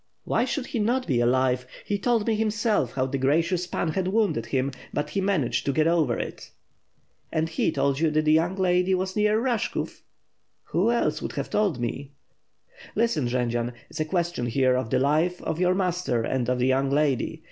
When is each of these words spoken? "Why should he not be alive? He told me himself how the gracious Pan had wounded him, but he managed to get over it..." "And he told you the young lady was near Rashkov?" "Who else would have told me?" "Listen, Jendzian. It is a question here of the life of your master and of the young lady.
"Why 0.23 0.45
should 0.45 0.65
he 0.65 0.79
not 0.79 1.05
be 1.05 1.19
alive? 1.19 1.67
He 1.85 1.99
told 1.99 2.25
me 2.25 2.33
himself 2.33 2.93
how 2.93 3.05
the 3.05 3.19
gracious 3.19 3.67
Pan 3.67 3.89
had 3.89 4.07
wounded 4.07 4.47
him, 4.47 4.71
but 4.91 5.11
he 5.11 5.21
managed 5.21 5.63
to 5.67 5.71
get 5.71 5.85
over 5.85 6.17
it..." 6.17 6.49
"And 7.31 7.47
he 7.47 7.71
told 7.71 7.99
you 7.99 8.09
the 8.09 8.31
young 8.31 8.55
lady 8.55 8.95
was 8.95 9.15
near 9.15 9.39
Rashkov?" 9.39 10.01
"Who 10.63 10.89
else 10.89 11.21
would 11.21 11.33
have 11.33 11.51
told 11.51 11.79
me?" 11.79 12.13
"Listen, 12.95 13.27
Jendzian. 13.27 13.67
It 13.69 13.75
is 13.91 13.99
a 13.99 14.05
question 14.05 14.47
here 14.47 14.75
of 14.75 14.89
the 14.89 14.97
life 14.97 15.39
of 15.43 15.59
your 15.59 15.75
master 15.75 16.23
and 16.23 16.49
of 16.49 16.57
the 16.57 16.65
young 16.65 16.89
lady. 16.89 17.39